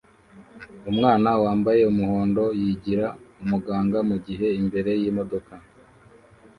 [0.91, 3.05] Umwana wambaye umuhondo yigira
[3.43, 5.53] umuganga mugihe imbere yimodoka